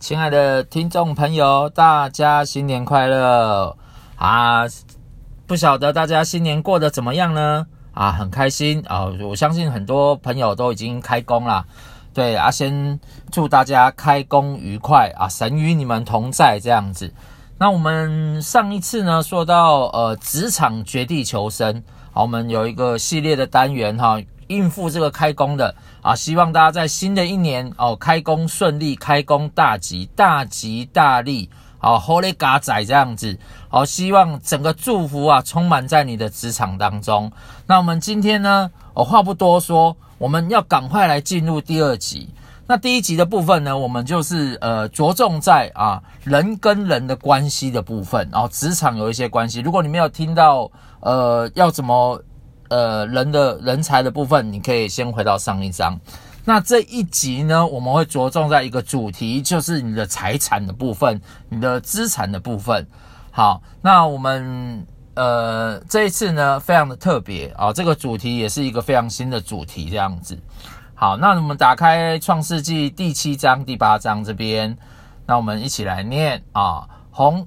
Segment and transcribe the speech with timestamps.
[0.00, 3.76] 亲爱的听众朋友，大家新年快乐
[4.16, 4.62] 啊！
[5.46, 7.66] 不晓得大家新年过得怎么样呢？
[7.92, 9.12] 啊，很开心啊！
[9.20, 11.66] 我相信很多朋友都已经开工了。
[12.14, 12.98] 对啊，先
[13.30, 15.28] 祝大家开工愉快啊！
[15.28, 17.12] 神与你们同在，这样子。
[17.58, 24.18] 那我们上一次呢，说到呃，职场绝地求生，好，我们有一个系列的单元哈。
[24.48, 25.72] 应付这个开工的
[26.02, 37.30] 啊，希望大家在新的一年哦，开工顺利，开工大吉，大吉大利，好，Holy God 仔这样子，好，希望整个祝福啊，充满在你的职场当中。
[37.66, 42.30] 那我们今天呢，我话不多说，我们要赶快来进入第二集。
[42.66, 49.60] 那第一集的部分呢，我们就是呃，着重在啊人跟人的关系的部分，然后职场有一些关系。
[49.60, 52.22] 如果你没有听到呃，要怎么。
[52.70, 55.98] 呃，人的人才的部分，你可以先回到上一章。
[56.44, 62.86] 那这一集呢，我们会着重在一个主题，就是你的财产的部分，你的资产的部分。
[63.32, 70.38] 好，那我们呃这一次呢，非常的特别啊，这个主题也是一个非常新的主题，这样子。
[70.94, 74.76] 好，那我们打开创世纪第七章、第八章这边，
[75.26, 77.46] 那我们一起来念啊，红。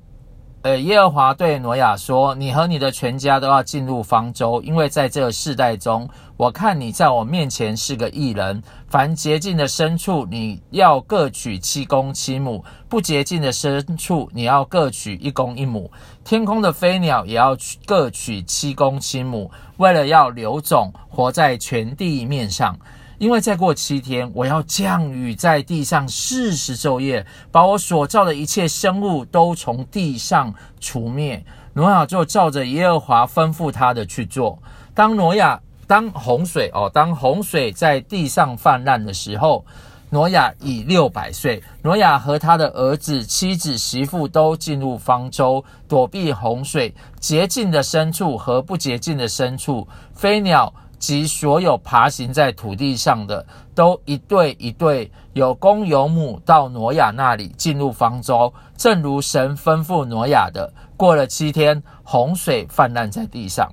[0.63, 8.63] 呃，耶和华对挪亚说：“你和你的全家都要进入方舟，因为在这个世代中，我看你在我面前是个义人。
[8.87, 15.91] 凡洁净的牲畜，你要各取七公七母；不洁净的牲畜，你要各取一公一母。
[16.23, 22.79] 天空的飞鸟也要各取七公七母，为了要留种，活在全地面上。”
[23.23, 31.41] 因为再过七天，我要降雨在地上四十昼夜，把我所造的一切生物都从地上除灭。
[31.71, 34.59] 挪亚就照着耶和华吩咐他的去做。
[34.93, 35.57] 当挪亚
[35.87, 39.65] 当洪水哦，当洪水在地上泛滥的时候，
[40.09, 41.63] 挪亚已六百岁。
[41.81, 46.93] 挪亚和他的儿子、妻子、媳妇都进入方舟，躲避洪水。
[47.21, 50.73] 洁净的牲畜和不洁净的牲畜，飞鸟。
[51.03, 60.73] 及所有爬行在土地上的，都一对一对，有公有母，到挪亚那里进入方舟，正如神吩咐挪亚的。
[60.95, 63.69] 过了七天，洪水泛滥在地上。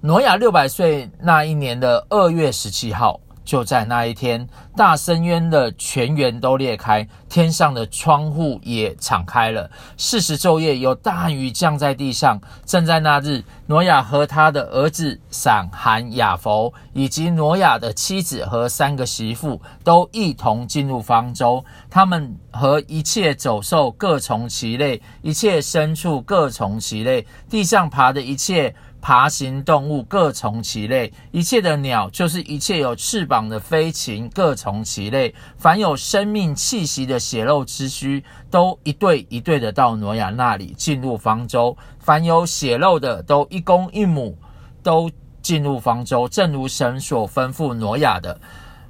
[0.00, 3.18] 挪亚六百岁那一年的二月十七号。
[3.48, 9.70] 就在那一天，大深渊的泉源都裂开，天上的窗户也敞开了。
[9.96, 12.38] 四十昼夜有大雨降在地上。
[12.66, 21.64] 正在那日，挪亚和他的儿子闪、含、雅弗，以及挪亚的妻子和三个媳妇，都一同进入方舟。
[21.88, 28.74] 他们和一切走兽各从其类，一切牲畜各从其类，地上爬的一切。
[29.00, 41.76] 爬行动物各从其类，一切的鸟就是一切有翅膀的飞禽各从其类，凡有生命气息的血肉之躯，都一对一对的到挪亚那里进入方舟。
[42.00, 44.36] 凡有血肉的，都一公一母，
[44.82, 45.08] 都
[45.40, 48.38] 进入方舟，正如神所吩咐挪亚的。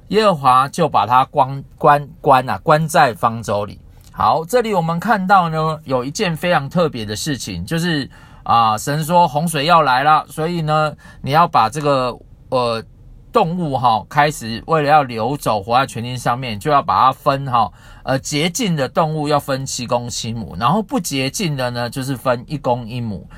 [0.07, 3.79] 耶和华就把他关关关啊关在方舟里。
[4.11, 8.09] 好，这里我们看到呢，有一件非常特别的事情，就是。
[8.49, 8.75] 啊！
[8.75, 12.17] 神说洪水要来了，所以呢，你要把这个
[12.49, 12.83] 呃
[13.31, 17.71] 动物哈、开始为了要流走，活在全地上面，就要把它分哈、
[18.01, 23.29] 呃，洁净的动物要分七公七母，然后不洁净的呢，就是分一公一母。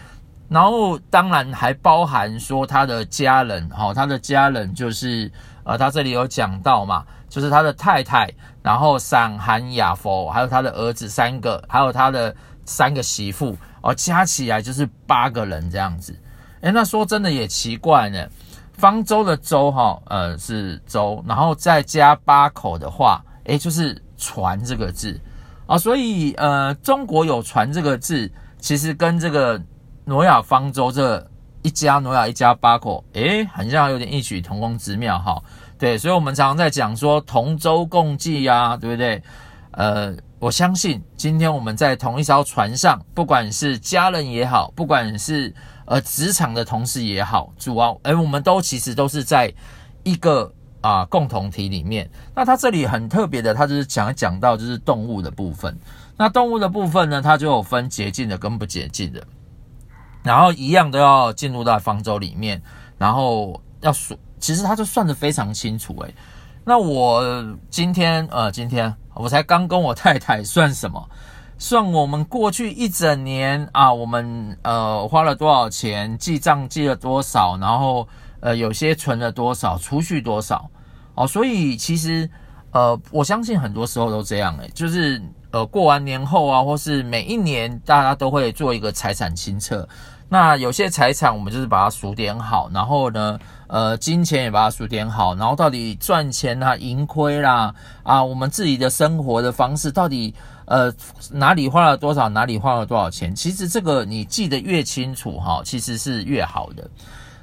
[0.48, 5.30] 然后当然还包含说他的家人哈、哦，他的家人就是
[5.66, 8.32] 呃，他这里有讲到嘛，就是他的太太，
[8.64, 12.34] 然后闪、含、雅弗，还有他的儿子三个，还有他的
[12.64, 13.58] 三个媳妇。
[13.82, 16.16] 哦，加起来就是八个人这样子。
[16.62, 18.28] 诶，那说真的也奇怪呢。
[18.74, 25.20] 方舟的舟哈，呃是舟，然后再加八口的话，诶，就是船这个字
[25.68, 25.78] 啊。
[25.78, 29.62] 所以呃，中国有船这个字，其实跟这个
[30.06, 31.24] 挪亚方舟这
[31.62, 35.40] 一家挪亚一家八口，诶，好像有点异曲同工之妙哈。
[35.78, 39.22] 对，所以我们常常在讲说同舟共济呀，对不对？
[39.72, 40.16] 呃。
[40.42, 45.54] 我相信今天我们在同一艘船上，不管是家人也好，不管是
[45.86, 49.54] 呃职场的同事也好，主要哎，我们都其实都是在
[50.02, 50.52] 一个
[50.82, 52.10] 啊、共同体里面。
[52.34, 55.78] 那它这里很特别的，它就是讲讲到就是动物的部分。
[56.18, 59.24] 那动物的部分呢，它就有分洁净的跟不洁净的，
[60.24, 62.60] 然后一样都要进入到方舟里面，
[62.98, 66.16] 然后要数，其实它就算得非常清楚诶。
[66.64, 67.24] 那我
[67.70, 71.10] 今天呃，今天我才刚跟我太太算什么？
[71.58, 78.08] 算我们过去一整年啊，我们呃花了多少钱，记账记了多少，然后
[78.40, 80.70] 呃有些存了多少，储蓄多少
[81.16, 81.28] 哦。
[81.28, 82.30] 所以其实
[82.72, 85.22] 呃，我相信很多时候都这样诶、就是
[85.52, 89.88] 呃过完年后啊，或是每一年大家都会做一个财产清册。
[90.34, 93.38] 那有些财产我们就是把它数点好，然后呢，
[93.68, 100.34] 呃，金钱也把它数点好，然后到底赚钱啦、盈亏啦，啊，我们自己的生活的方式到底
[100.68, 100.90] 呃
[101.32, 106.90] 哪里花了多少，哪里花了多少钱，其实这个你记得越清楚哈，其实是越好的。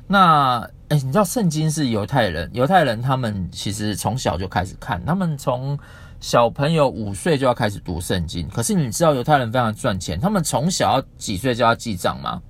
[0.07, 5.79] 那诶，你知道圣经是犹太人，犹太人他们其实从小就开始看，他们从
[6.21, 8.49] 小朋友五岁就要开始读圣经。
[8.49, 12.41] 可是你知道犹太人非常赚钱，他们从小要几岁就要记账吗？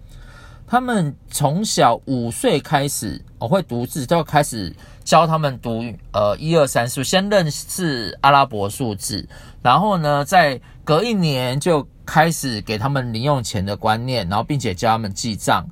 [0.70, 4.70] 他们从小五岁开始，我会读字，就开始
[5.02, 5.82] 教他们读
[6.12, 9.26] 呃一二三四，先认识阿拉伯数字，
[9.62, 15.66] 然后呢，再隔一年就开始给他们零用钱的观念，然后并且教他们记账，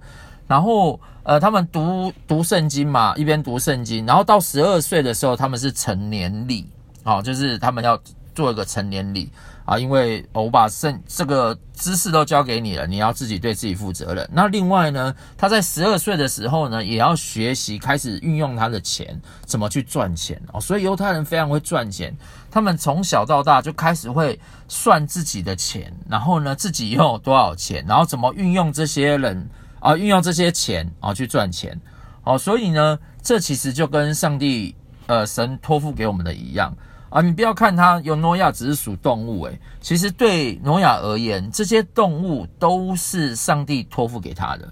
[0.47, 6.67] 然后呃他们读读圣经嘛，一边读圣经，然后到十二岁的时候，他们是成年礼，
[7.05, 8.01] 哦，就是他们要
[8.35, 9.31] 做一个成年礼。
[9.67, 14.29] 啊，因为我把圣这个知识都交给你了，你要自己对自己负责任。
[14.33, 20.61] 那另外呢，他在十二岁的时候呢，也要学习开始运用他的钱，怎么去赚钱哦。
[20.61, 22.17] 所以犹太人非常会赚钱，
[22.51, 31.79] 他们从小到大就开始会算自己的钱，然后呢，自己拥有多少钱，然后怎么运用这些人啊，运用这些钱啊去赚钱
[32.25, 32.39] 哦。
[32.39, 34.75] 所以呢，这其实就跟上帝
[35.07, 36.75] 呃神托付给我们的一样。
[37.09, 44.69] 啊，你不要看他有挪亚只是属动物，诶，其实对挪亚而言，这些动物都是上帝托付给他的。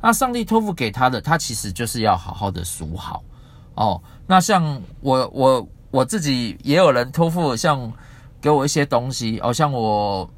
[0.00, 3.22] 那上帝托付给他的，他其实就是要好好的数好
[3.74, 4.00] 哦。
[4.26, 7.92] 那像我我我自己也有人托付，像
[8.40, 10.28] 给我一些东西，哦，像我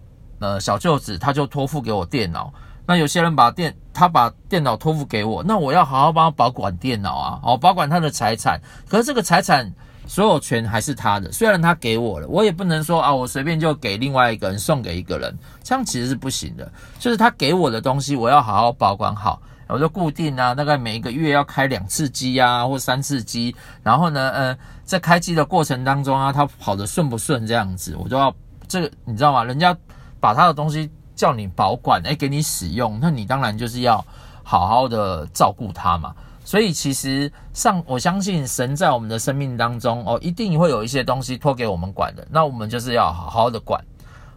[0.41, 2.53] 呃小舅子他就托付给我电脑。
[2.85, 8.61] 那有些人把电他把电脑托付给我，那我要好好帮他保管电脑啊，哦，保管他的财产。
[8.89, 9.73] 可是这个财产。
[10.09, 16.73] 所有权还是他的，虽然他给我了，我也不能说啊，我随便就给另外一个人送给一个人，这样其实是不行的。
[16.99, 28.35] 就是他给我的东西，我要好好保管好，我就固定啊，大概每一个月要开两次机啊，或三次机，然后呢，呃，在开机的过程当中啊，他跑得顺不顺这样子，我就要
[28.67, 29.45] 这个，你知道吗？
[29.45, 29.77] 人家
[30.19, 34.03] 把他的东西叫你保管，诶，给你使用，那你当然就是要
[34.43, 36.15] 好好的照顾他嘛。
[36.49, 43.85] 所以其实上，我相信神在我们的生命当中哦，一定会有一些东西托给我们管的，那我们就是要好好的管。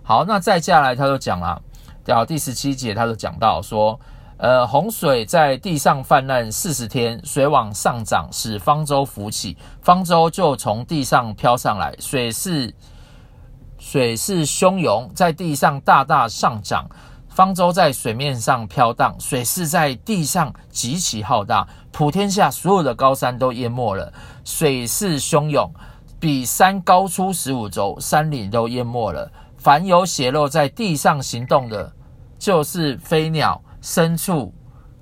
[0.03, 1.61] 好，那再下来他就讲了，
[2.03, 3.97] 到第十七节他就讲到说，
[4.35, 12.75] 呃，洪水在地上泛滥四十天，水往上涨，使方舟浮起，方舟就从地上飘上来，水势
[13.79, 16.85] 水势汹涌，在地上大大上涨。
[17.31, 24.11] 方舟在水面上飘荡，水势在地上极其浩大，普天下所有的高山都淹没了。
[24.43, 25.71] 水势汹涌，
[26.19, 29.31] 比山高出十五肘，山岭都淹没了。
[29.57, 31.93] 凡有血肉在地上行动的，
[32.37, 34.53] 就是飞鸟、牲畜、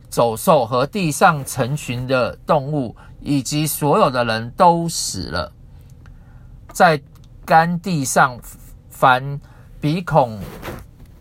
[0.08, 5.52] 走兽和地上成群的动物，以及所有的人都死了。
[6.72, 7.02] 在
[7.44, 8.40] 干地上，
[8.92, 9.42] 凡
[9.81, 10.40] 鼻孔。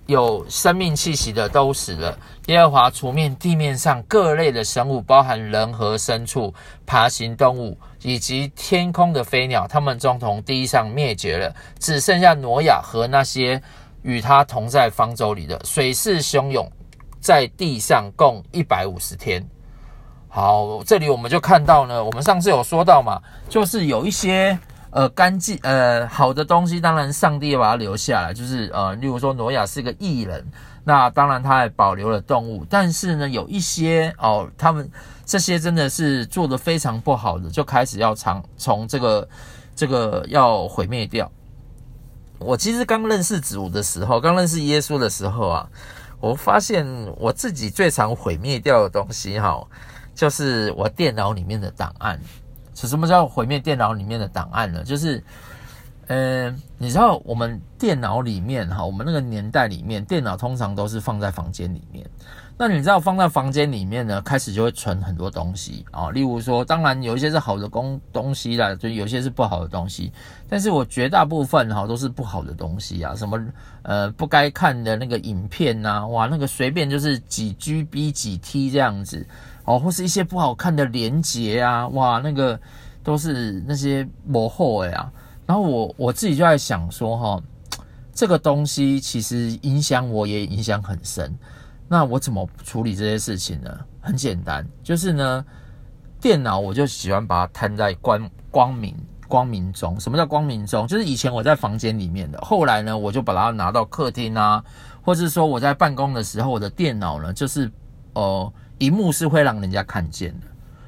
[0.08, 2.18] 有生命气息的都死了。
[2.46, 6.52] 耶和华除灭地面上各类的生物，包含人和牲畜、
[6.86, 13.62] 爬行动物以及天空的飞鸟，他们众从地上灭绝了，只剩下挪亚和那些
[14.00, 15.60] 与他同在方舟里的。
[15.62, 16.66] 水势汹涌，
[17.20, 19.46] 在地上共一百五十天。
[20.26, 24.58] 好，这里我们就看到呢，我们上次有说到嘛，就是有一些。
[24.98, 30.44] 呃，干净呃好的东西，当然上帝要把它留下来，就是呃，例如说挪亚是个义人，
[30.82, 34.90] 那当然他还保留了动物，但是呢，有一些哦，他们
[35.24, 39.28] 这些真的是做得非常不好的，就开始要从从这个
[39.76, 41.30] 这个要毁灭掉。
[42.40, 45.68] 我其实刚认识主的时候，刚认识耶稣的时候啊，
[46.18, 46.84] 我发现
[47.18, 49.64] 我自己最常毁灭掉的东西哈，
[50.12, 52.20] 就是我电脑里面的档案。
[52.86, 54.84] 什么叫毁灭电脑里面的档案呢？
[54.84, 55.16] 就是，
[56.06, 62.08] 嗯、呃，你知道我们电脑里面哈，我们那个年代里面，电脑通常都是放在房间里面。
[62.60, 70.12] 那你知道放在房间里面呢，开始就会存很多东西啊，例如说，当然有一些是好的工东西啦，就有些是不好的东西。
[70.48, 73.40] 但是我绝大部分哈都是不好的东西啊，什么
[73.82, 79.24] 呃不该看的那个影片呐，哇，那个随便就是几 GB 几 T 这样子。
[79.68, 82.58] 哦，或是一些不好看的连结啊，哇，那个
[83.02, 85.12] 都是那些模后哎啊。
[85.44, 87.42] 然后我我自己就在想说，哈，
[88.12, 91.38] 这个东西其实影响我也影响很深。
[91.86, 93.70] 那我怎么处理这些事情呢？
[94.00, 95.44] 很简单，就是呢，
[96.18, 98.96] 电脑我就喜欢把它摊在光光明
[99.26, 100.00] 光明中。
[100.00, 100.86] 什么叫光明中？
[100.86, 104.64] 就是以前我在房间里面的，后来呢，我就把它拿到客厅啊，
[105.02, 107.70] 或者说我在办公的时候，我的电脑呢，就是
[108.14, 110.46] 呃，一幕是会让人家看见的。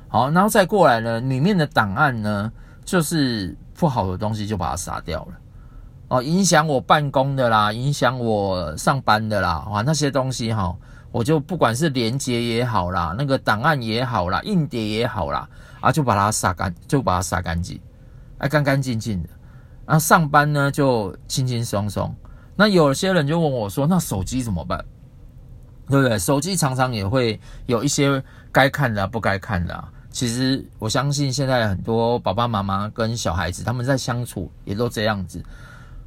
[0.08, 2.52] 好，然后再过来呢，里面的档案呢，
[2.84, 5.32] 就是不好的东西就把它杀掉了。
[6.08, 10.74] 哦，影响我办公的啦，影响我上班的啦，哇，那些东西哈，
[11.12, 15.48] 我就不管是连接也好啦，那个档案也好啦，硬碟也好啦，
[15.80, 17.80] 啊，就把它杀干，就把它杀干净，
[18.38, 19.28] 啊，干干净净的。
[19.86, 22.12] 然后上班呢就轻轻松松。
[22.56, 24.84] 那有些人就问我说，那手机怎么办？
[25.90, 26.18] 对不对？
[26.18, 29.84] 手机常常也会有一些该看的、不该看的。
[30.10, 35.42] 其实我相信现在很多爸爸妈妈跟小孩子他们在相处也都这样子。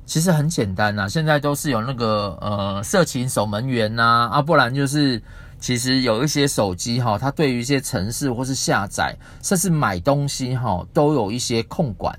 [0.06, 5.22] 其实很简单呐、啊，现在都是有那个呃色情守门员呐，啊，不然就是
[5.60, 12.14] 其实有一些手机哈，它对于一些程式或是下载，甚至买东西哈，都有一些控管。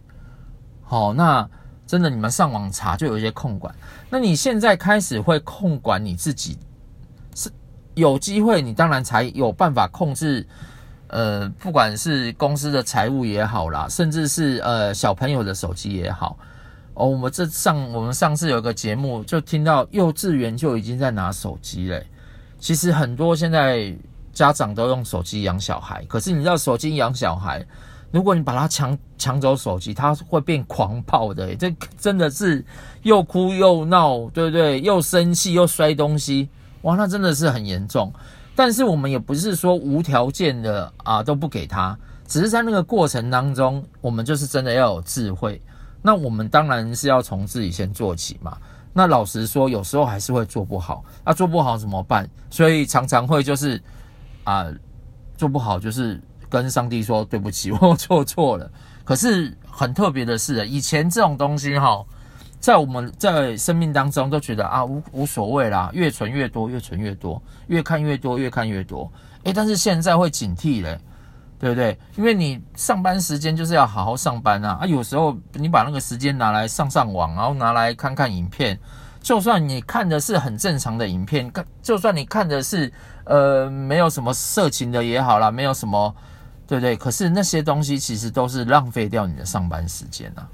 [0.82, 1.46] 好，那
[1.86, 3.74] 真的你们上网查就有一些控管。
[4.08, 6.58] 那你现在开始会控管你自己，
[7.94, 10.46] 有机会，你当然才有办法控制。
[11.08, 16.36] 呃，不管是公司的财务也好啦，甚至是呃小朋友的手机也好。
[16.94, 22.04] 哦，我们这上我们上次有个节目，就听到幼稚园就已经在拿手机嘞。
[22.58, 23.94] 其实很多现在
[24.32, 27.64] 家长都用手机养小孩，可是你知道手机养小孩，
[28.10, 31.54] 如果你把他抢抢走手机，他会变狂暴的。
[31.54, 32.64] 这真的是
[33.02, 34.80] 又哭又闹，对不对？
[34.80, 36.48] 又生气又摔东西，
[36.84, 38.10] 哇，那真的是很严重。
[38.54, 45.60] 但是我们也不是说无条件的啊都不给他，只是在那个过程当中，我们就是真的要有智慧。
[46.00, 48.56] 那我们当然是要从自己先做起嘛。
[48.92, 51.04] 那老实说，有时候还是会做不好。
[51.24, 52.28] 那做不好怎么办？
[52.48, 53.82] 所以常常会就是
[54.44, 54.66] 啊，
[55.36, 58.70] 做不好就是跟上帝说对不起，我做错了。
[59.02, 62.04] 可是很特别的是，以前这种东西哈，
[62.64, 69.12] 在我们在生命当中都觉得啊无无所谓啦，越存越多，越存越多，越看越多，越看越多。
[69.42, 70.98] 诶，但是现在会警惕嘞。
[71.56, 71.98] 对不对？
[72.16, 74.78] 因为你上班时间就是要好好上班啊！
[74.82, 78.78] 啊，有时候你把那个时间拿来上上网，然后拿来看看影片，
[79.22, 82.92] 就算你看的是很正常的影片，就算你看的是
[83.24, 86.14] 呃没有什么色情的也好啦，没有什么，
[86.66, 86.96] 对不对？
[86.96, 90.46] 可是那些东西其实都是浪费掉你的上班时间啊，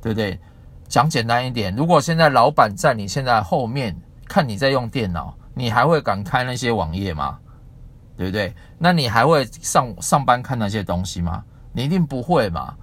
[0.00, 0.40] 对不对？
[0.88, 3.94] 讲简单一点，如果现在老板在你现在后面
[4.26, 7.38] 看你在用电脑，你还会敢开那些网页吗？
[8.16, 8.52] 对不对？
[8.78, 11.44] 那你还会上上班看那些东西吗？
[11.72, 12.74] 你一定不会嘛，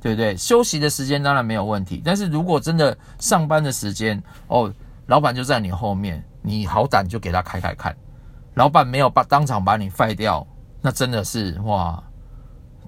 [0.00, 0.34] 对不对？
[0.36, 4.72] 休息的时间当然没有问题，但是如果真的上班的时间哦，
[5.06, 7.94] 老板就在你后面，你好胆就给他开开看，
[8.54, 10.46] 老板没有把当场把你废掉，
[10.80, 12.02] 那真的是哇，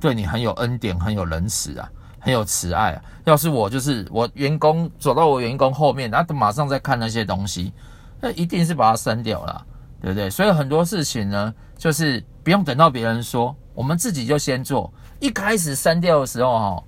[0.00, 3.02] 对你很有恩典，很有仁慈啊，很有慈爱啊。
[3.24, 7.72] 要是我就是我员工走到我员工后面，他马上在看那些东西，
[8.20, 9.66] 那一定是把它删掉了。
[10.02, 10.30] 对不对？
[10.30, 14.90] 所以很多事情呢，就是不用等到别人说，我们自己就先做。
[15.18, 16.82] 一开始删掉的时候，哈，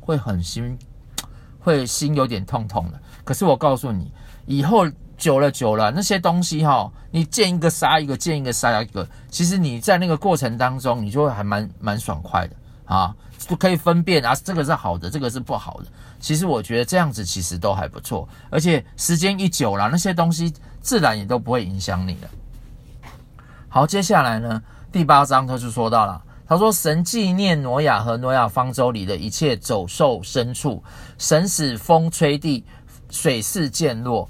[0.00, 0.76] 会很心，
[1.60, 3.00] 会心有点痛痛的。
[3.22, 4.10] 可是我告诉你，
[4.46, 4.84] 以后
[5.16, 9.08] 久了久了，那些东西哈，你见一个杀一个，见一个杀一个。
[9.30, 15.86] 其实你在那个过程当中，你就会还蛮蛮爽快的啊，就可以分辨啊，这个是好的，这个是不好的。
[16.18, 23.10] 其实我觉得这样子其实都还不错，而且时间一久了，那些东西自然也都不会影响你了。
[23.68, 30.82] 好，接下来呢，第八章他就说到了，他说神纪念挪亚和挪亚方舟里的一切走兽牲畜，
[31.18, 32.64] 神使风吹地，
[33.10, 34.28] 水势渐落，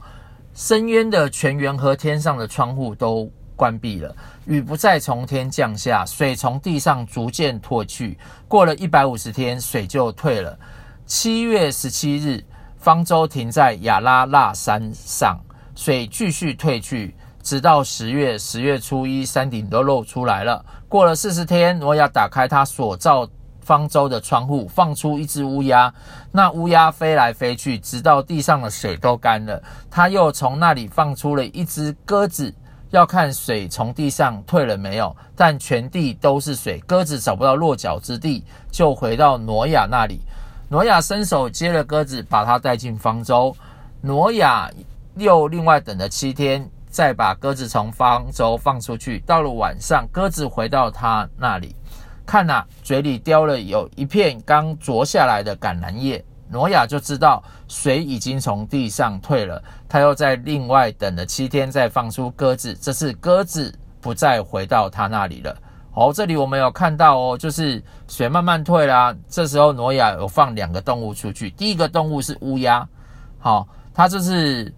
[0.55, 4.15] 深渊的泉源和天上的窗户都关闭了，
[4.47, 8.17] 雨不再从天降下，水从地上逐渐退去。
[8.47, 10.57] 过了一百五十天，水就退了。
[11.05, 12.45] 七月十七日，
[12.77, 15.37] 方舟停在亚拉腊山上，
[15.75, 17.17] 水继续退去。
[17.43, 20.65] 直到十月，十月初一，山顶都露出来了。
[20.89, 23.29] 过了四十天，挪亚打开他所造
[23.61, 25.93] 方舟的窗户，放出一只乌鸦。
[26.31, 29.61] 那乌鸦飞来飞去，直到地上的水都干了。
[29.91, 32.53] 他又从那里放出了一只鸽子，
[32.97, 35.15] 要看水从地上退了没有。
[35.37, 40.21] 但全地都是水，鸽子找不到落脚之地，就回到挪亚那里。
[40.69, 43.55] 挪亚伸手接了鸽子，把它带进方舟。
[44.01, 44.71] 挪亚
[45.17, 46.69] 又另外等了七天。
[46.89, 49.19] 再把鸽子从方舟放出去。
[49.27, 51.77] 到了晚上，鸽子回到他那里，
[52.25, 56.25] 看呐，嘴里叼了有一片刚啄下来的橄榄叶。
[56.49, 59.63] 挪亚就知道水已经从地上退了。
[59.89, 62.75] 他又在另外等了七天，再放出鸽子。
[62.75, 65.57] 这次鸽子不再回到他那里了。
[65.95, 69.17] 哦，这里我们有看到哦，就是水慢慢退啦。
[69.29, 72.87] 这时候挪亚有放两个动物出去，第一个动物是乌鸦，
[73.39, 74.71] 好，它就是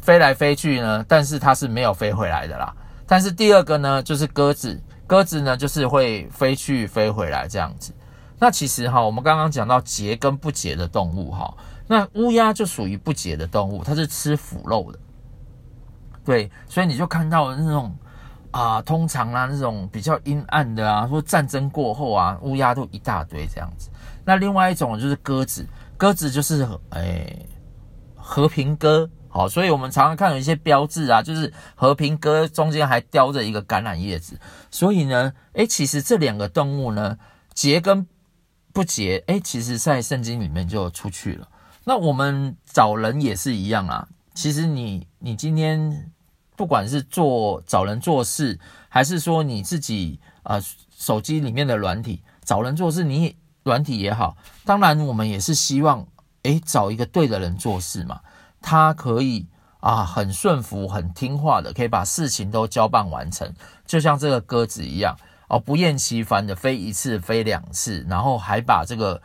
[0.00, 2.74] 飞来飞去呢，但是它是没有飞回来的啦。
[3.06, 7.92] 但是第二个呢，就是鸽子，鸽子呢就是会飞去飞回来这样子。
[8.38, 11.54] 那其实哈，我们刚刚讲到结跟不结的动物哈，
[11.86, 14.98] 那乌鸦就属于不结的动物，它是吃腐肉的。
[16.24, 17.94] 对，所以你就看到那种。
[18.54, 23.90] 啊，通常啊，那种比较阴暗的啊，说战争过后啊，乌鸦都一大堆这样子。
[24.24, 27.36] 那另外一种就是鸽子，鸽子就是哎
[28.14, 34.38] 和平鸽，好，所以我们常常看有一些标志啊，就是和平鸽中间还叼着一个橄榄叶子。
[34.70, 37.18] 所以呢，哎，其实这两个动物呢，
[37.54, 38.06] 结跟
[38.74, 41.48] 不结，哎，其实在圣经里面就出去了。
[41.84, 46.10] 那我们找人也是一样啊，其实你你今天。
[46.56, 48.56] 不管是做找人做事，
[48.88, 50.62] 还是说你自己啊、
[50.96, 56.06] 手机里面的软体找人做事，你软体也好，当然我们也是希望
[56.44, 58.20] 诶找一个对的人做事嘛，
[58.62, 59.48] 他可以
[59.80, 63.52] 啊很顺服、很听话的，可以把事情都交办完成，
[63.84, 65.18] 就像这个鸽子一样
[65.54, 69.22] 哦，不厌其烦的飞一次、飞两次，然后还把这个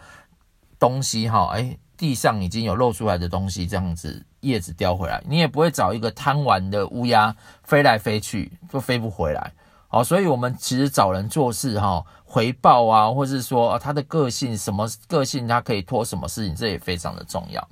[0.78, 9.52] 东西哈诶地上已经有露出来的东西，这样子叶子叼回来，你也不会找一个贪玩的乌鸦飞来飞去，就飞不回来。
[9.88, 17.68] 好，所以我们其实找人做事哈，回报啊，或是说他的个性什么个性，他可以托什么事情，这也非常的重要。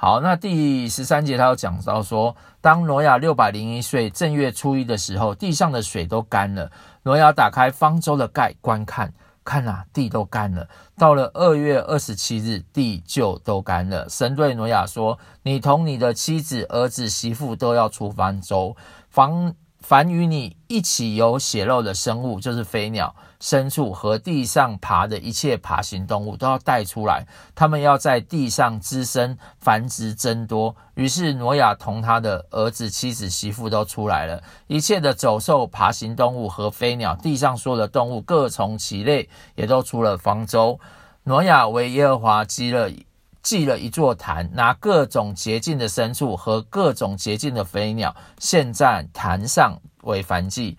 [0.00, 6.70] 好，那第十三节他有讲到说，当挪亚六百零一岁正月初一的时候，地上的水都干了，
[7.02, 9.12] 挪亚打开方舟的盖观看。
[9.42, 10.68] 看啊，地都干了。
[10.96, 14.08] 到了二月二十七日，地就都干了。
[14.08, 18.76] 神对挪亚说：“你同你的妻子、儿子、媳妇都要出方舟，
[19.08, 19.52] 房。”
[19.88, 27.26] 凡与你一起有血肉的生物，就是飞鸟、牲畜和地上爬的一切爬行动物，都要带出来。
[27.54, 30.76] 他们要在地上滋生、繁殖、增多。
[30.92, 34.42] 于是挪亚同他的儿子、妻子、媳妇都出来了。
[34.66, 40.78] 一切的走兽、爬行动物和飞鸟，地上所有的动物，各从其类，也都出了方舟。
[41.24, 42.90] 挪亚为耶和华积了。
[43.48, 50.76] 筑了一座坛，拿各种洁净的牲畜和各种洁净的飞鸟献在坛上为燔祭。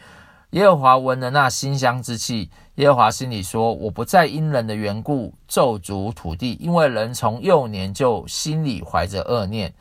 [0.51, 9.71] 耶和华闻了那馨香之气，耶和华心里说：“我不再因人的缘故咒诅土地，因为人从幼年就心里怀着恶念。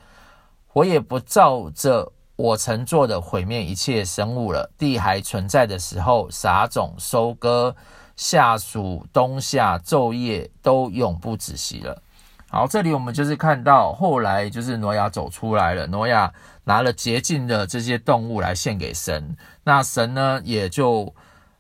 [0.75, 4.71] 我也不照着我曾做的毁灭一切生物了。
[4.77, 7.75] 地还存在的时候，撒种、收割、
[8.17, 12.03] 夏暑、冬夏，昼夜都永不止息了。”
[12.51, 16.33] 好，这里我们就是看到后来就是挪亚走出来了，挪亚
[16.65, 21.15] 拿了洁净的这些动物来献给神，那神呢也就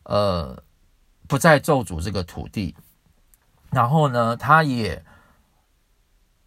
[0.04, 0.62] 呃
[1.26, 2.74] 不再咒诅这个土地，
[3.70, 5.04] 然后呢他也。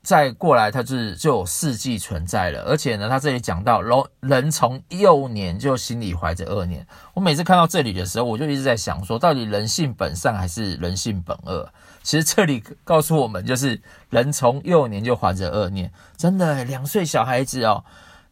[0.03, 6.83] 再过来，他是就有四季存在了，而且呢，他这里讲到，人人从幼年就心里怀着恶念。
[7.13, 11.71] 我每次看到这里的时候，我就一直在想说，到底人性本善还是人性本恶？
[12.03, 15.91] 其实这里告诉我们，就是人从幼年就怀着恶念。
[16.17, 17.83] 真的，两岁小孩子哦，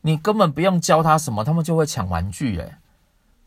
[0.02, 2.76] 你根本不用教他什么，他们就会抢玩具，诶，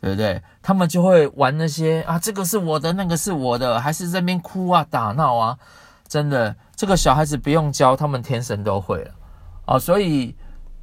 [0.00, 0.42] 对不对？
[0.62, 5.58] 他们就会玩那些啊，这个是我的，那个是我的，还是在那边哭啊、打闹啊。
[6.06, 9.10] 真的，这个小孩子不用教，他们天生都会了
[9.66, 10.34] 哦，所以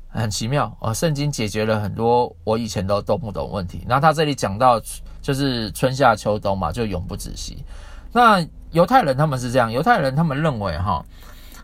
[0.10, 0.94] 很奇妙哦。
[0.94, 3.86] 圣经解决了很多我以前都都不懂问题。
[3.88, 4.82] 那他这里讲到
[5.22, 7.64] 就是春夏秋冬嘛，就永不止息。
[8.12, 11.04] 那犹太人他们是这样，犹太人他们认为哈，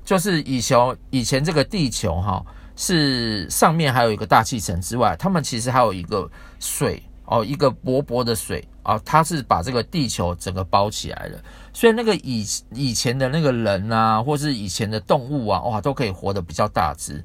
[0.04, 2.44] 就是以前以前这个地球哈
[2.76, 11.40] 是上面还有一个大气层之外，他们其实还有一个水哦，一个薄薄的水啊，它是把这个地球整个包起来了。
[11.74, 17.24] 所以那个以以前的那个人啊，或是以前的动物啊，哇，都可以活得比较大只，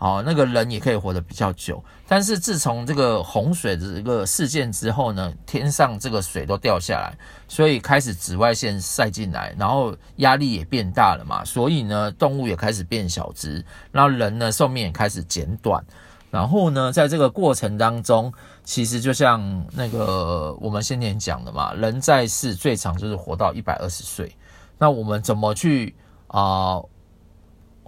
[0.00, 1.82] 哦，那个人也可以活得比较久。
[2.08, 15.84] 但是自从这个洪水的这个事件之后呢，天上这个水都掉下来，所以开始紫外线晒进来，然后压力也变大了嘛，所以呢，动物也开始变小只，然后人呢寿命也开始减短。
[16.30, 18.32] 然后呢，在这个过程当中，
[18.64, 24.34] 其实就像那个我们先前讲的嘛，人在世最长就是活到一百二十岁。
[24.78, 25.94] 那我们怎么去
[26.28, 26.80] 啊、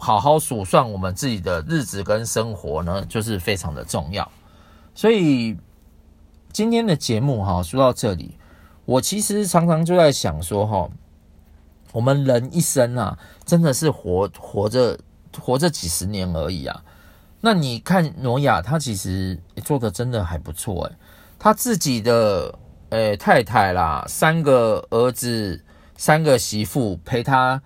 [0.04, 3.06] 好好数算我们自己的日子跟生活呢？
[3.08, 4.28] 就是非常的重要。
[4.96, 5.56] 所以
[6.52, 8.36] 今天的节目哈，说到这里，
[8.84, 10.90] 我其实常常就在想说哈，
[11.92, 14.98] 我们人一生啊，真的是活活着
[15.40, 16.82] 活着几十年而已啊。
[17.40, 20.96] 那你看诺亚，他其实做的真的还不错诶，
[21.38, 22.58] 他自己的
[22.90, 25.64] 诶太太啦，三个儿子，
[25.96, 27.62] 三个媳妇陪他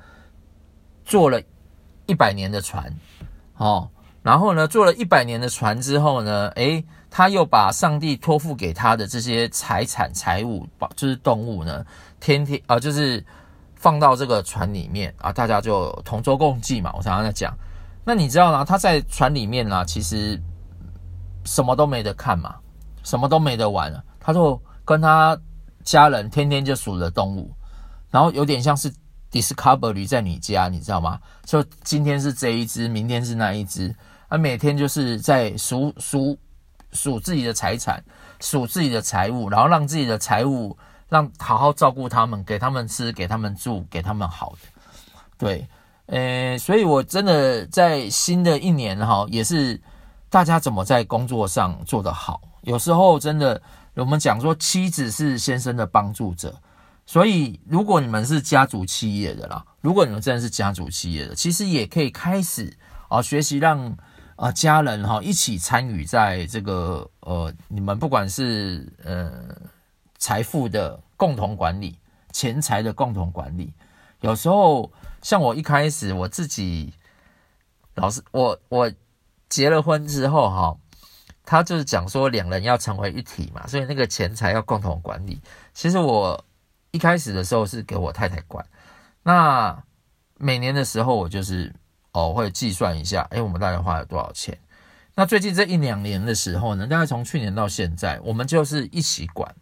[1.03, 1.41] 做了
[2.07, 2.93] 一百年的船，
[3.57, 3.89] 哦，
[4.23, 11.85] 然后呢，坐了一百年的船之后呢，诶，他又把上帝托付给他的这些财产财物，就是动物呢，
[12.21, 13.25] 天天啊，就是
[13.75, 16.93] 放到这个船里面啊，大家就同舟共济嘛。
[16.97, 17.57] 我常常在讲，
[18.05, 18.65] 那你知道呢？
[18.65, 20.41] 他在船里面呢，其实
[21.45, 22.57] 什么都没得看嘛，
[23.03, 25.39] 什么都没得玩了，他就跟他
[25.85, 27.51] 家人天天就数着动物，
[28.11, 28.93] 然后有点像是
[29.31, 31.19] Discovery 在你家，你知道吗？
[31.45, 33.95] 就今天是这一只，明天是那一只，
[34.29, 36.39] 啊，每天就是在数数
[36.93, 38.03] 数自己的财产，
[38.41, 40.77] 数自己的财物，然后让自己的财物。
[41.09, 44.69] 让好好照顾他们，给他们吃，给他们住，给他们好的。
[45.39, 45.65] 对，
[46.07, 49.81] 呃，所以我真的在新的一年哈，也是
[50.29, 52.41] 大家怎么在工作上做得好。
[52.63, 53.63] 有时候真的，
[53.95, 56.53] 我们讲说妻子是先生的帮助者，
[57.07, 62.77] 所以如果你们是家族企业的啦，如果你们真的是家族企业的，其实也可以开始
[63.09, 63.97] 啊学习让
[64.35, 69.33] 啊家人哈一起参与在这个呃，你们不管是呃。
[70.19, 71.99] 财富的共同管理，
[72.33, 73.71] 钱财的共同管理，
[74.23, 74.91] 有时候
[75.21, 76.95] 像我一开始我自己，
[77.97, 78.91] 老师，我我
[79.51, 80.75] 结了婚之后哈，
[81.45, 85.39] 他就是讲说两人要成为一体嘛，所以那个钱财要共同管理。
[85.75, 86.43] 其实我
[86.91, 88.65] 一开始的时候是给我太太管，
[89.23, 89.83] 那
[90.39, 91.75] 每年的时候我就是
[92.13, 94.59] 哦会计算一下，哎，我们大概花了多少钱？
[95.15, 99.55] 那最近这一两年的时候呢，大概从去年到现在，我们就是一起管。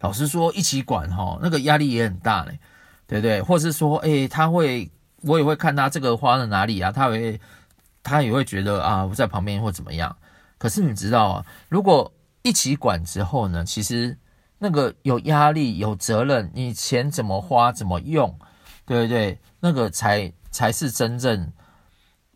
[0.00, 2.58] 老实说，一起管哈，那个压力也很大嘞，
[3.06, 3.40] 对不对？
[3.40, 7.40] 或是说，诶，他会，我也会看他这个花在哪里啊，他会，
[8.02, 10.16] 他也会觉得啊，我在旁边或怎么样。
[10.58, 14.18] 可是你知道啊，如果一起管之后呢，其实
[14.62, 18.38] 那个有压力、有责任，你钱怎么花、怎么用，
[18.86, 19.36] 对不对？
[19.58, 21.52] 那个才才是真正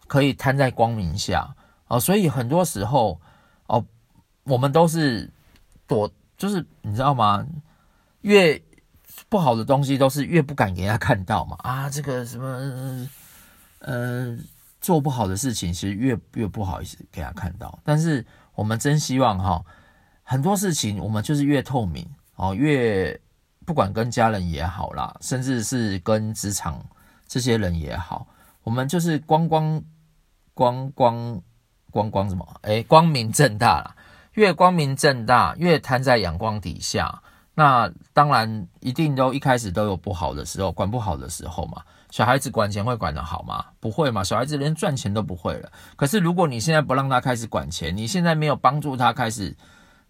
[0.08, 1.54] 可以摊在光明下
[1.86, 2.00] 哦。
[2.00, 3.20] 所以很多时候
[3.68, 3.86] 哦，
[4.42, 5.30] 我们都是
[5.86, 6.10] 躲。
[6.36, 7.46] 就是你知道吗？
[8.20, 8.60] 越
[9.30, 11.56] 不好的东西都是越不敢给他看到嘛。
[11.60, 13.08] 啊，这个什么，
[13.78, 14.36] 呃，
[14.80, 17.78] 做不好的事情，其实越越不好意思给他看到。
[17.84, 19.64] 但是我们真希望哈，
[20.28, 23.18] 很多事情我们就是越透明哦，越
[23.64, 26.84] 不管跟家人也好啦，甚至是跟职场
[27.28, 28.26] 这些人也好，
[28.64, 29.80] 我们就是光光
[30.52, 31.40] 光光
[31.92, 32.60] 光光什么？
[32.62, 33.94] 哎，光明正大啦。
[34.32, 37.22] 越光明正大，越摊在阳光底下，
[37.54, 41.82] 那当然一定都一开始都有不好的时候，管不好的时候嘛。
[42.10, 43.64] 小孩子管钱会管得好吗？
[43.80, 44.22] 不会嘛。
[44.22, 45.72] 小孩子连赚钱都不会了。
[45.96, 49.56] 可是如果你现在不让他开始管钱，你现在没有帮助他开始，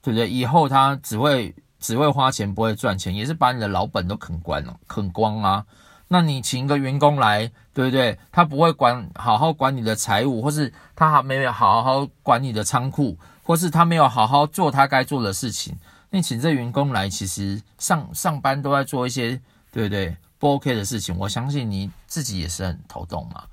[0.07, 0.31] 对不对？
[0.31, 5.67] 以后他只会只会花钱，不会赚钱，也是把你的老本都啃光了，啃光啊。
[6.07, 8.17] 那你请一个员工来，对不对？
[8.31, 13.19] 他不会管好好管你的财务，或是他还没有好好管你的仓库。
[13.43, 15.73] 或是他没有好好做他该做的事情，
[16.11, 19.41] 那请这员工来，其实上上班都在做一些
[19.71, 23.45] 对不对不 OK 的事情，我相信你自己也是很头痛嘛。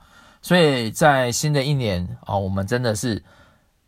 [0.42, 3.24] 所以在新的一年啊，我们真的是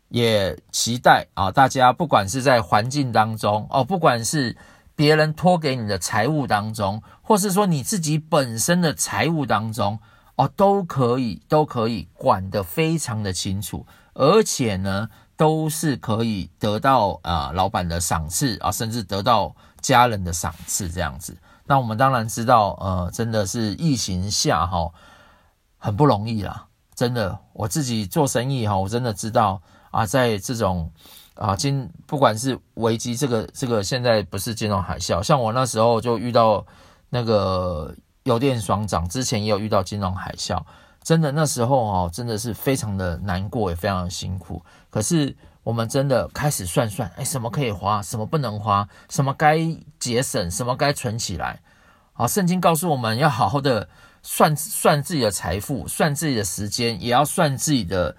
[0.08, 4.56] 也期待啊，大家不管是在环境当中哦，不管是
[4.94, 9.98] 别人托给你的财务当中，或是说你自己本身的财务当中
[10.36, 15.08] 哦，都可以都可以管得非常的清楚，而且呢。
[15.38, 21.36] 都是可以得到啊、老板的赏赐啊，甚至得到家人的赏赐这样子。
[21.66, 24.90] 那我们当然知道，呃，真的是疫情下哈，
[25.76, 26.68] 很不容易啦。
[26.94, 29.60] 真的，我自己做生意哈，我真的知道
[29.96, 30.92] 啊，在这种
[31.36, 36.66] 啊金不管是危机，这个这个现在不是金融海啸，像我那时候就遇到
[37.08, 40.62] 那个油电双涨，之前也有遇到金融海啸。
[41.02, 44.60] 真的那时候哦，真的是非常的难过，也非常的辛苦。
[44.90, 49.56] 可是我们真的开始算算，哎，什么可以花，什么不能花，什么该
[49.98, 51.62] 节省，什么该存起来。
[52.12, 53.88] 好，圣经告诉我们要好好的
[54.22, 58.16] 算算自己的财富，算自己的时间，也要算自己的，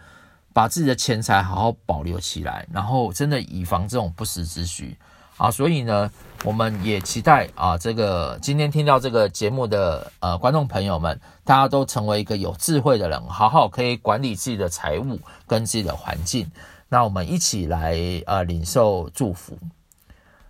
[0.57, 4.97] 把自己的钱财好好保留起来，然后真的以防这种不时之需。
[5.37, 6.09] 啊，所以呢，
[6.43, 16.49] 我们也期待啊，这个今天听到这个节目的呃观众朋友们，大家都成为一个有智慧的人，好好可以管理自己的财务跟自己的环境。
[16.89, 19.59] 那我们一起来呃领受祝福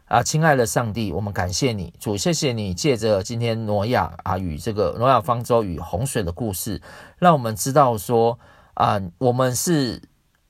[0.08, 6.82] 啊，亲爱的上帝，我们感谢你，主，谢谢你借着今天挪亚啊与这个挪亚方舟与洪水的故事，
[7.18, 8.40] 让我们知道说
[8.78, 10.02] 啊，我们是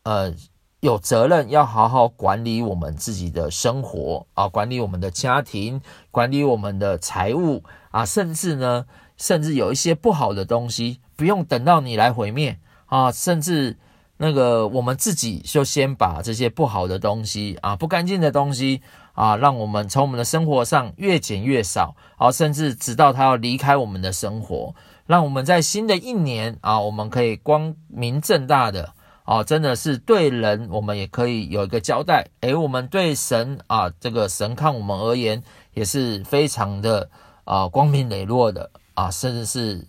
[0.04, 0.34] 呃。
[0.80, 8.86] 有责任要好好管理我们自己的生活啊，管理我们的家庭，管理我们的财务啊，甚至呢，
[9.18, 13.76] 甚至有一些不好的东西，不用等到你来毁灭啊，甚至
[14.18, 24.76] 那个我们自己就先把这些不好的东西啊，不干净的东西啊，让我们从我们的生活上越减越少啊，甚至直到他要离开我们的生活，
[25.08, 28.94] 让我们在新的一年啊，我们可以光明正大的。
[29.24, 32.28] 啊，真的是对人，我们也可以有一个交代。
[32.42, 35.44] 诶，我们对神啊，这个神看我们而言
[35.74, 37.10] 也是非常的
[37.44, 39.86] 啊光明磊落的啊，甚至是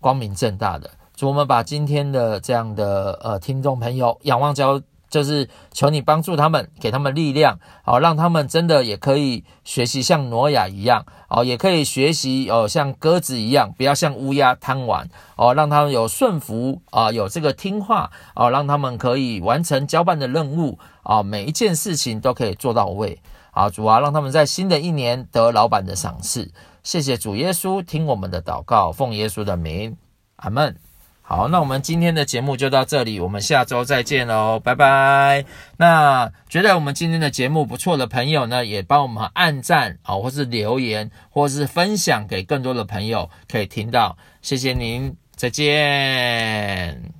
[0.00, 0.90] 光明正大的。
[1.14, 4.80] 就我们把今天的这样的呃听众朋友仰望交。
[5.08, 23.20] 就是求你帮助他们，给他们力量，好让他们真的也可以学习像挪亚一样，哦，也可以学习哦，像鸽子一样，不要像乌鸦贪玩，哦，让他们有顺服啊，有这个听话，哦，让他们可以完成交办的任务，啊，每一件事情都可以做到位，
[23.52, 26.50] 啊，主啊，让他们在新的一年得老板的赏赐，
[26.82, 29.96] 谢谢主耶稣，听我们的祷告，奉耶稣的名，
[30.36, 30.87] 阿门。
[31.30, 35.44] 好，那我们今天的节目就到这里，我们下周再见喽，拜拜。
[35.76, 47.17] 那觉得我们今天的节目不错的朋友呢，也帮我们按赞啊，或是留言，或是分享给更多的朋友可以听到，谢谢您，再见。